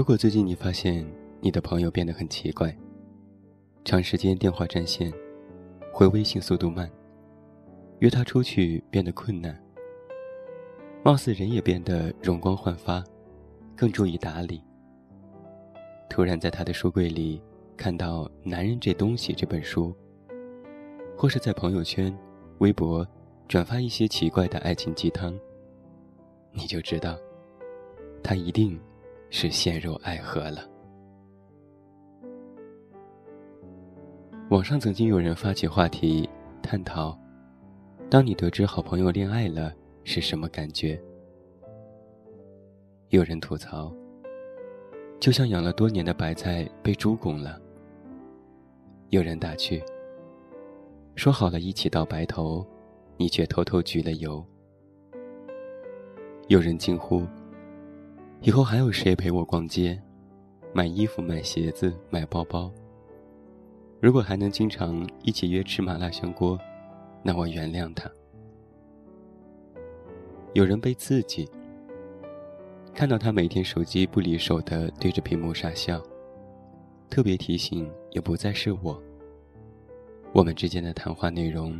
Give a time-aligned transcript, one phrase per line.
[0.00, 1.06] 如果最近你发现
[1.42, 2.74] 你的朋友变得很奇怪，
[3.84, 5.12] 长时间电话占线，
[5.92, 6.90] 回微信速度慢，
[7.98, 9.62] 约他出去变得困难，
[11.04, 13.04] 貌似人也变得容光焕发，
[13.76, 14.62] 更注意打理。
[16.08, 17.38] 突然在他的书柜里
[17.76, 19.94] 看到《男人这东西》这本书，
[21.14, 22.10] 或是在朋友圈、
[22.60, 23.06] 微博
[23.46, 25.38] 转发一些奇怪的爱情鸡汤，
[26.52, 27.18] 你就知道，
[28.22, 28.80] 他一定。
[29.30, 30.68] 是陷入爱河了。
[34.50, 36.28] 网上曾经有人发起话题
[36.60, 37.16] 探讨：
[38.10, 41.00] 当你得知好朋友恋爱了是什么感觉？
[43.10, 43.92] 有人吐槽，
[45.20, 47.60] 就像养了多年的白菜被猪拱了。
[49.10, 49.82] 有人打趣，
[51.14, 52.66] 说好了一起到白头，
[53.16, 54.44] 你却偷偷焗了油。
[56.48, 57.24] 有人惊呼。
[58.42, 60.00] 以后还有谁陪我逛街、
[60.72, 62.72] 买衣服、买鞋子、买包包？
[64.00, 66.58] 如果还能经常一起约吃麻辣香锅，
[67.22, 68.10] 那我原谅他。
[70.54, 71.46] 有人被刺激，
[72.94, 76.02] 看到他每天手机不离手的对着屏幕傻笑，
[77.10, 78.98] 特别提醒也不再是我。
[80.32, 81.78] 我们之间的谈话内容，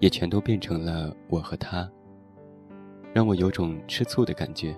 [0.00, 1.88] 也全都变成了我和他，
[3.14, 4.76] 让我有种吃醋的感觉。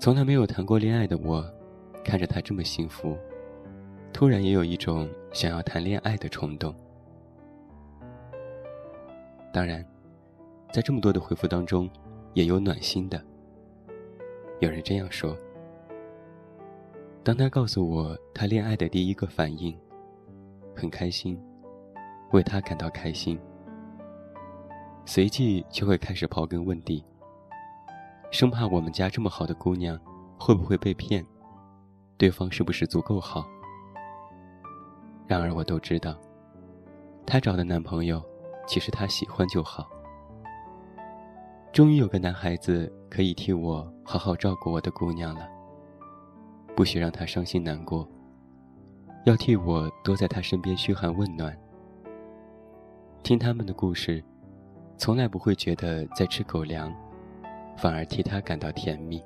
[0.00, 1.44] 从来没有谈过恋爱的我，
[2.04, 3.18] 看着他这么幸福，
[4.12, 6.72] 突然也有一种想要谈恋爱的冲动。
[9.52, 9.84] 当然，
[10.72, 11.90] 在这么多的回复当中，
[12.32, 13.20] 也有暖心的。
[14.60, 15.36] 有人这样说：
[17.24, 19.76] 当他告诉我他恋爱的第一个反应，
[20.76, 21.36] 很开心，
[22.30, 23.36] 为他感到开心，
[25.04, 27.04] 随即就会开始刨根问底。
[28.30, 29.98] 生怕我们家这么好的姑娘
[30.38, 31.24] 会不会被骗，
[32.16, 33.46] 对方是不是足够好？
[35.26, 36.14] 然而我都知道，
[37.26, 38.22] 她找的男朋友
[38.66, 39.88] 其实她喜欢就好。
[41.72, 45.48] 终于有个男孩子可以替我好好照顾我的姑娘了，
[46.76, 48.08] 不许让她伤心难过，
[49.24, 51.56] 要替我多在她身边嘘寒问暖。
[53.22, 54.22] 听他们的故事，
[54.96, 56.94] 从来不会觉得在吃狗粮。
[57.78, 59.22] 反而替他感到甜蜜。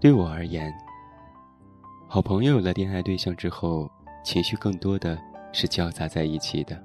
[0.00, 0.72] 对我而言，
[2.08, 3.88] 好朋友有了恋爱对象之后，
[4.24, 5.18] 情绪更多的
[5.52, 6.82] 是交杂在一起的，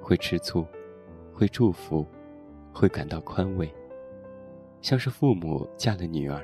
[0.00, 0.66] 会吃醋，
[1.34, 2.04] 会祝福，
[2.72, 3.72] 会感到宽慰，
[4.80, 6.42] 像是父母嫁了女儿。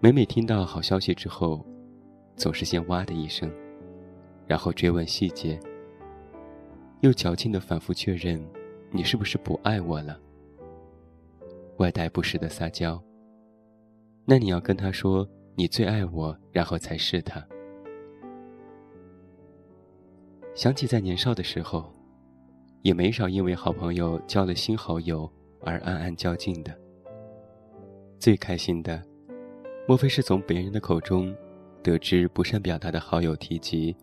[0.00, 1.66] 每每听到好消息之后，
[2.36, 3.50] 总是先哇的一声，
[4.46, 5.58] 然后追问细节。
[7.00, 8.42] 又矫情的反复确认，
[8.90, 10.18] 你是不是不爱我了？
[11.78, 13.02] 外带不时的撒娇。
[14.24, 17.44] 那你要跟他说你最爱我，然后才是他。
[20.54, 21.92] 想起在年少的时候，
[22.82, 25.30] 也没少因为好朋友交了新好友
[25.60, 26.72] 而暗暗较劲的。
[28.18, 29.02] 最开心的，
[29.86, 31.34] 莫非是从别人的口中，
[31.82, 33.94] 得知不善表达的好友提及，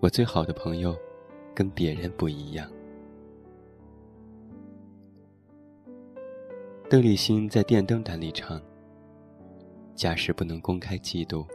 [0.00, 0.94] 我最好的朋友。
[1.56, 2.70] 跟别人不一样。
[6.90, 8.60] 邓丽欣在《电灯胆》里唱
[9.96, 11.46] ：“假使不能公开嫉妒，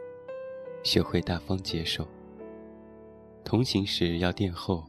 [0.82, 2.04] 学会大方接受。
[3.44, 4.84] 同行时要殿后，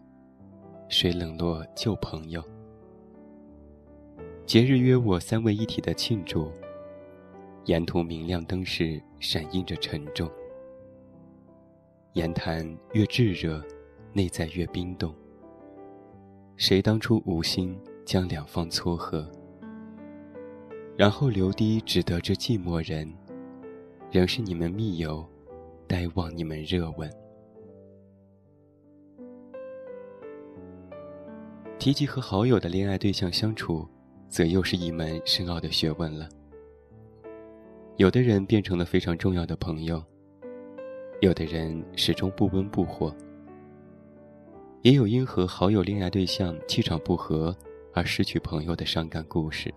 [0.89, 2.43] 谁冷落旧朋友？
[4.47, 6.51] 节日约我三位一体的庆祝，
[7.65, 10.27] 沿途明亮灯饰闪映着沉重。
[12.13, 13.63] 言谈越炙热。”
[14.13, 15.13] 内在越冰冻。
[16.55, 19.29] 谁当初无心将两方撮合？
[20.95, 23.11] 然后留低只得这寂寞人，
[24.11, 25.27] 仍是你们密友，
[25.87, 27.11] 待望你们热吻。
[31.79, 33.85] 提及和好友的恋爱对象相处，
[34.29, 36.29] 则又是一门深奥的学问了。
[37.97, 40.01] 有的人变成了非常重要的朋友，
[41.19, 43.13] 有的人始终不温不火。
[44.83, 47.55] 也有因和好友恋爱对象气场不合
[47.93, 49.73] 而失去朋友的伤感故事。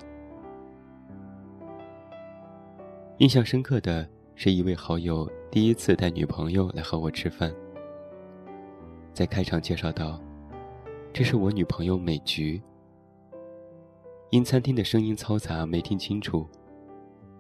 [3.19, 7.55] 印象深刻的是一位好友第一次带女朋友来和我吃饭，
[9.15, 10.21] 在开场介绍道
[11.15, 12.61] ：“这是我女朋友美菊。”
[14.31, 16.45] 因餐厅的声音嘈杂没听清楚，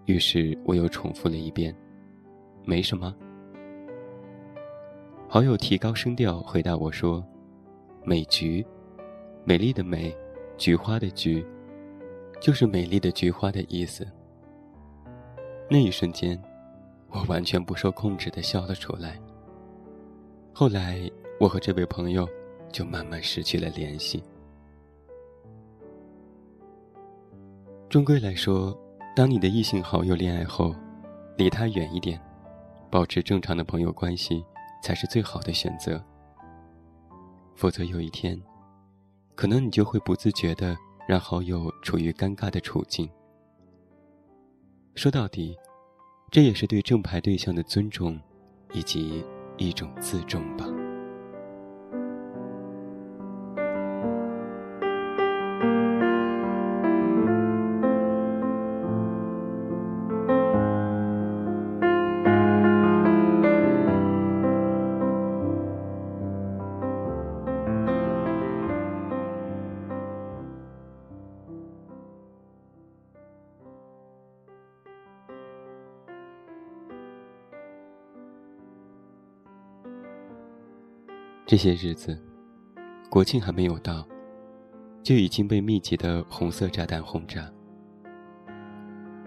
[0.04, 1.74] 于是我又重复了一遍
[2.64, 3.12] ：“没什么。”
[5.26, 7.26] 好友提高声调回答我说。
[8.08, 8.64] 美菊，
[9.44, 10.16] 美丽的美，
[10.56, 11.44] 菊花的菊，
[12.40, 14.06] 就是美丽的菊花的意思。
[15.68, 16.40] 那一瞬间，
[17.10, 19.20] 我完全不受控制的笑了出来。
[20.52, 21.10] 后来，
[21.40, 22.28] 我和这位朋友
[22.70, 24.22] 就慢慢失去了联系。
[27.88, 28.72] 终归来说，
[29.16, 30.72] 当你的异性好友恋爱后，
[31.36, 32.20] 离他远一点，
[32.88, 34.44] 保持正常的朋友关系，
[34.80, 36.00] 才是最好的选择。
[37.56, 38.40] 否则有一天，
[39.34, 40.76] 可能你就会不自觉的
[41.08, 43.08] 让好友处于尴尬的处境。
[44.94, 45.56] 说到底，
[46.30, 48.20] 这也是对正牌对象的尊重，
[48.72, 49.24] 以及
[49.56, 50.85] 一种自重吧。
[81.46, 82.20] 这些日子，
[83.08, 84.04] 国庆还没有到，
[85.00, 87.48] 就已经被密集的红色炸弹轰炸。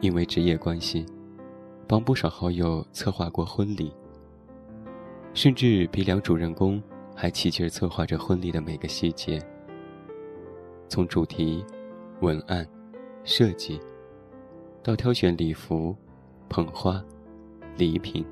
[0.01, 1.05] 因为职业关系，
[1.87, 3.93] 帮不少好友策划过婚礼，
[5.33, 6.83] 甚至比两主人公
[7.15, 9.41] 还齐劲儿策划着婚礼的每个细节。
[10.89, 11.63] 从主题、
[12.19, 12.67] 文案、
[13.23, 13.79] 设计，
[14.83, 15.95] 到挑选礼服、
[16.49, 17.01] 捧花、
[17.77, 18.25] 礼品，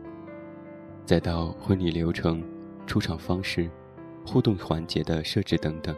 [1.06, 2.44] 再到婚礼流程。
[2.88, 3.69] 出场方式、
[4.25, 5.95] 互动环节的设置等等，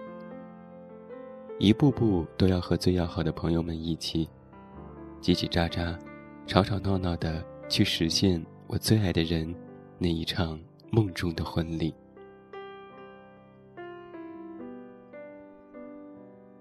[1.59, 4.27] 一步步都要和最要好的朋友们一起，
[5.21, 5.95] 叽叽喳喳、
[6.47, 9.55] 吵吵闹闹的去实现我最爱的人
[9.99, 10.59] 那一场
[10.91, 11.93] 梦中的婚礼。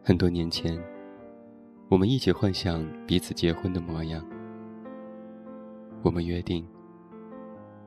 [0.05, 0.79] 很多年前，
[1.89, 4.25] 我们一起幻想彼此结婚的模样，
[6.03, 6.67] 我们约定，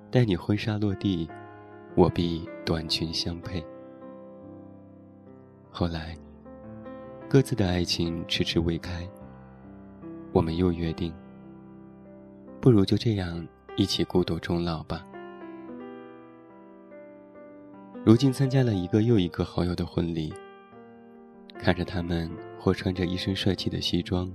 [0.10, 1.30] 待你婚纱落地。
[1.94, 3.64] 我必短裙相配。
[5.70, 6.16] 后来，
[7.30, 9.06] 各自的爱情迟迟未开。
[10.32, 11.14] 我们又约定，
[12.62, 13.46] 不如就这样
[13.76, 15.06] 一起孤独终老吧。
[18.06, 20.34] 如今参加了一个又一个好友的婚礼，
[21.60, 24.32] 看着他们或穿着一身帅气的西装，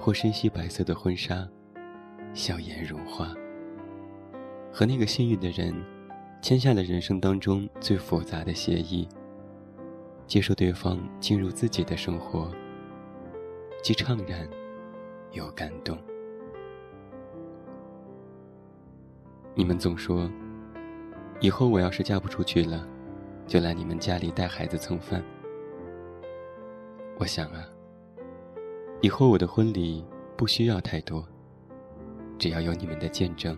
[0.00, 1.46] 或身系白色的婚纱，
[2.32, 3.34] 笑颜如花。
[4.72, 5.74] 和那个幸运的人。
[6.42, 9.06] 签下了人生当中最复杂的协议，
[10.26, 12.50] 接受对方进入自己的生活，
[13.80, 14.46] 既怅然
[15.30, 15.96] 又感动。
[19.54, 20.28] 你们总说，
[21.40, 22.84] 以后我要是嫁不出去了，
[23.46, 25.22] 就来你们家里带孩子蹭饭。
[27.18, 27.64] 我想啊，
[29.00, 30.04] 以后我的婚礼
[30.36, 31.24] 不需要太多，
[32.36, 33.56] 只要有你们的见证，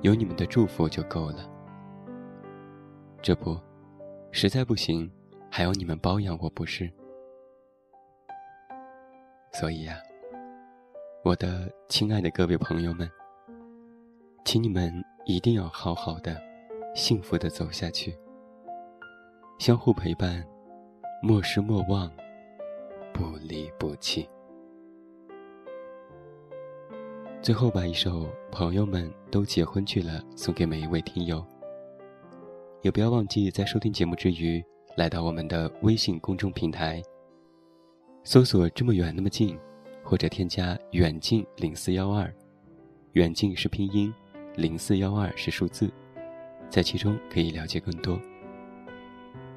[0.00, 1.57] 有你们的祝福就够了。
[3.20, 3.58] 这不，
[4.30, 5.10] 实在不行，
[5.50, 6.90] 还要你们包养我不是？
[9.52, 9.98] 所以呀，
[11.24, 13.10] 我的亲爱的各位朋友们，
[14.44, 14.92] 请你们
[15.26, 16.40] 一定要好好的、
[16.94, 18.16] 幸福的走下去，
[19.58, 20.46] 相互陪伴，
[21.22, 22.10] 莫失莫忘，
[23.12, 24.28] 不离不弃。
[27.42, 28.22] 最后，把一首
[28.52, 31.44] 《朋友们都结婚去了》送给每一位听友。
[32.82, 34.62] 也不要忘记在收听节目之余，
[34.96, 37.02] 来到我们的微信公众平台，
[38.22, 39.58] 搜索“这么远那么近”，
[40.04, 42.32] 或者添加“远近零四幺二”，
[43.14, 44.14] 远近是拼音，
[44.54, 45.90] 零四幺二是数字，
[46.70, 48.20] 在其中可以了解更多。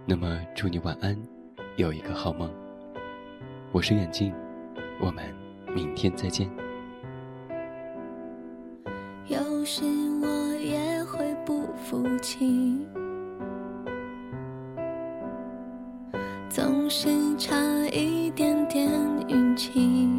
[0.06, 1.16] 那么，祝你晚安，
[1.76, 2.52] 有一个好梦。
[3.72, 4.34] 我是远近，
[5.00, 5.24] 我们
[5.74, 6.50] 明天再见。
[9.28, 9.84] 有时
[10.22, 12.84] 我也会不服气。
[16.94, 17.08] 是
[17.38, 17.56] 差
[17.94, 18.86] 一点点
[19.30, 20.10] 运气，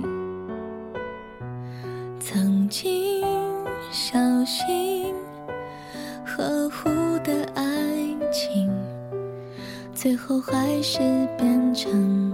[2.19, 3.23] 曾经
[3.91, 5.15] 小心
[6.25, 6.89] 呵护
[7.23, 7.63] 的爱
[8.33, 8.71] 情，
[9.95, 11.01] 最后还是
[11.37, 12.32] 变成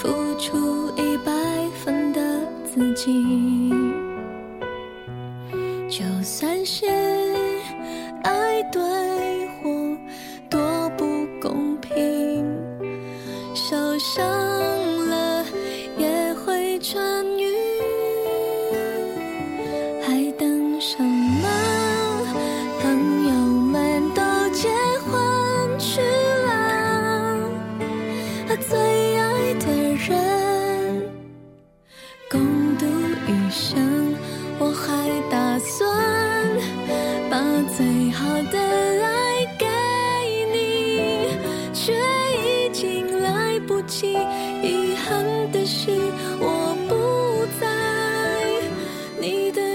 [0.00, 1.32] 付出一百
[1.84, 2.20] 分的。
[2.72, 3.12] 自己，
[5.88, 6.86] 就算是
[8.22, 8.80] 爱对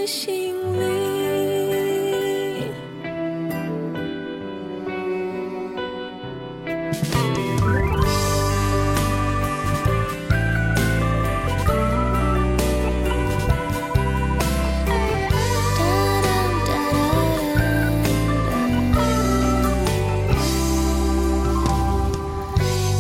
[0.06, 0.86] 心里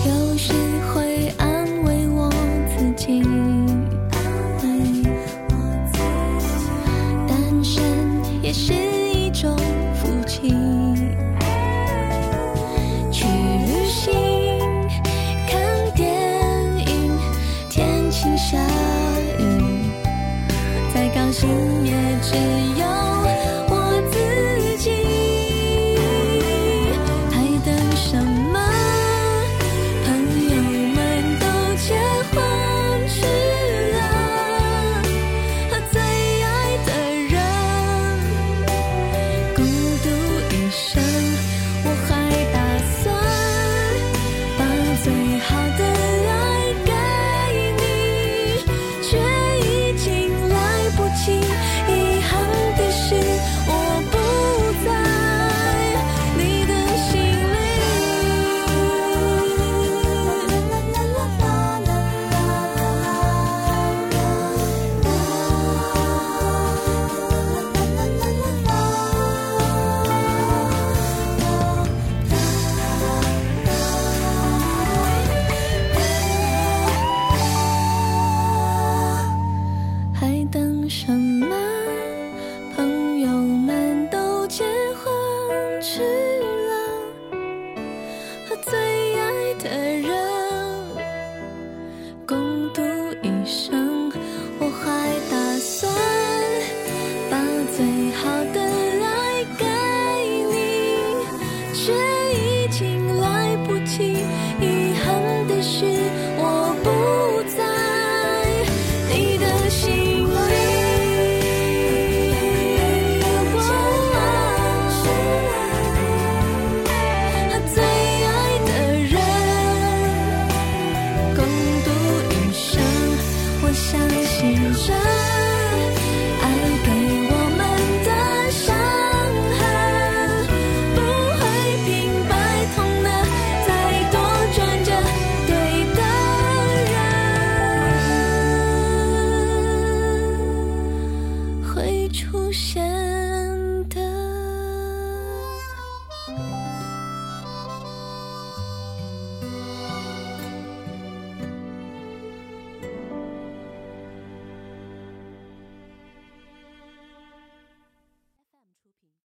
[0.07, 0.53] 有时
[0.91, 2.31] 会安慰我
[2.75, 3.44] 自己。